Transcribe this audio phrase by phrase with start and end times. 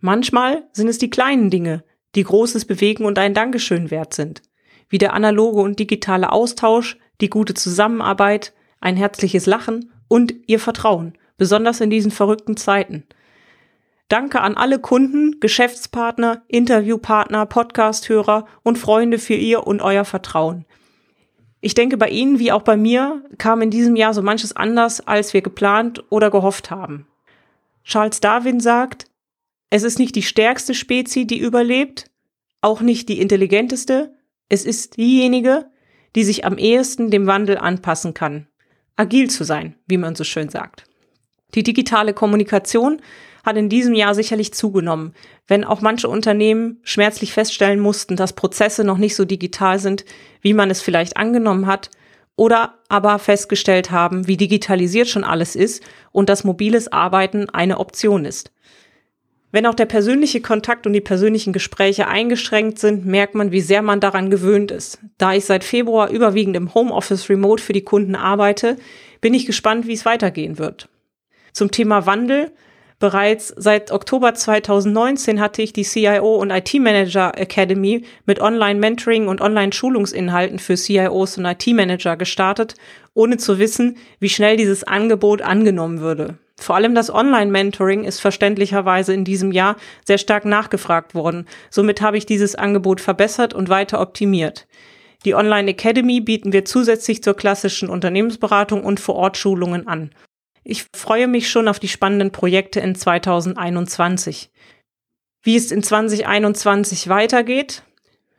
[0.00, 4.42] Manchmal sind es die kleinen Dinge, die Großes bewegen und ein Dankeschön wert sind,
[4.88, 11.14] wie der analoge und digitale Austausch, die gute Zusammenarbeit, ein herzliches Lachen und ihr Vertrauen,
[11.36, 13.04] besonders in diesen verrückten Zeiten.
[14.08, 20.64] Danke an alle Kunden, Geschäftspartner, Interviewpartner, Podcasthörer und Freunde für ihr und euer Vertrauen.
[21.60, 25.06] Ich denke, bei Ihnen wie auch bei mir kam in diesem Jahr so manches anders,
[25.06, 27.06] als wir geplant oder gehofft haben.
[27.84, 29.09] Charles Darwin sagt,
[29.70, 32.10] es ist nicht die stärkste Spezie, die überlebt,
[32.60, 34.14] auch nicht die intelligenteste,
[34.48, 35.70] es ist diejenige,
[36.16, 38.48] die sich am ehesten dem Wandel anpassen kann.
[38.96, 40.84] Agil zu sein, wie man so schön sagt.
[41.54, 43.00] Die digitale Kommunikation
[43.44, 45.14] hat in diesem Jahr sicherlich zugenommen,
[45.46, 50.04] wenn auch manche Unternehmen schmerzlich feststellen mussten, dass Prozesse noch nicht so digital sind,
[50.42, 51.90] wie man es vielleicht angenommen hat,
[52.36, 58.24] oder aber festgestellt haben, wie digitalisiert schon alles ist und dass mobiles Arbeiten eine Option
[58.24, 58.50] ist.
[59.52, 63.82] Wenn auch der persönliche Kontakt und die persönlichen Gespräche eingeschränkt sind, merkt man, wie sehr
[63.82, 65.00] man daran gewöhnt ist.
[65.18, 68.76] Da ich seit Februar überwiegend im Homeoffice Remote für die Kunden arbeite,
[69.20, 70.88] bin ich gespannt, wie es weitergehen wird.
[71.52, 72.52] Zum Thema Wandel.
[73.00, 79.40] Bereits seit Oktober 2019 hatte ich die CIO und IT Manager Academy mit Online-Mentoring und
[79.40, 82.74] Online-Schulungsinhalten für CIOs und IT Manager gestartet,
[83.14, 86.36] ohne zu wissen, wie schnell dieses Angebot angenommen würde.
[86.60, 91.46] Vor allem das Online-Mentoring ist verständlicherweise in diesem Jahr sehr stark nachgefragt worden.
[91.70, 94.66] Somit habe ich dieses Angebot verbessert und weiter optimiert.
[95.24, 100.10] Die Online Academy bieten wir zusätzlich zur klassischen Unternehmensberatung und Vor-Ort-Schulungen an.
[100.62, 104.50] Ich freue mich schon auf die spannenden Projekte in 2021.
[105.42, 107.82] Wie es in 2021 weitergeht,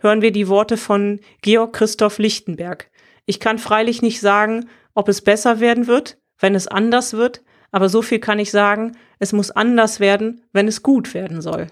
[0.00, 2.90] hören wir die Worte von Georg Christoph Lichtenberg.
[3.26, 7.88] Ich kann freilich nicht sagen, ob es besser werden wird, wenn es anders wird, aber
[7.88, 11.68] so viel kann ich sagen, es muss anders werden, wenn es gut werden soll.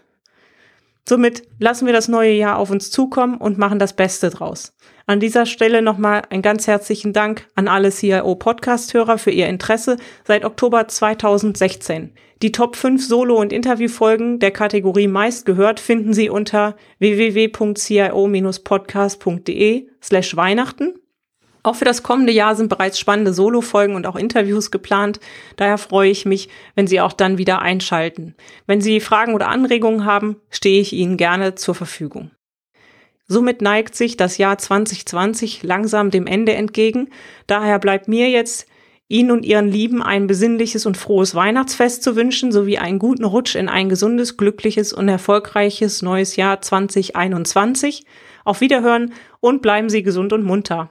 [1.08, 4.74] Somit lassen wir das neue Jahr auf uns zukommen und machen das Beste draus.
[5.06, 10.44] An dieser Stelle nochmal einen ganz herzlichen Dank an alle CIO-Podcast-Hörer für ihr Interesse seit
[10.44, 12.12] Oktober 2016.
[12.42, 20.36] Die Top 5 Solo- und Interviewfolgen der Kategorie meist gehört finden Sie unter www.cio-podcast.de slash
[20.36, 20.94] Weihnachten
[21.66, 25.20] auch für das kommende Jahr sind bereits spannende Solo-Folgen und auch Interviews geplant.
[25.56, 28.34] Daher freue ich mich, wenn Sie auch dann wieder einschalten.
[28.66, 32.30] Wenn Sie Fragen oder Anregungen haben, stehe ich Ihnen gerne zur Verfügung.
[33.28, 37.08] Somit neigt sich das Jahr 2020 langsam dem Ende entgegen.
[37.48, 38.68] Daher bleibt mir jetzt
[39.08, 43.56] Ihnen und Ihren Lieben ein besinnliches und frohes Weihnachtsfest zu wünschen, sowie einen guten Rutsch
[43.56, 48.04] in ein gesundes, glückliches und erfolgreiches neues Jahr 2021.
[48.44, 50.90] Auf Wiederhören und bleiben Sie gesund und munter.